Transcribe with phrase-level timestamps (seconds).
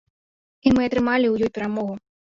[0.69, 1.95] І мы атрымалі ў ёй перамогу.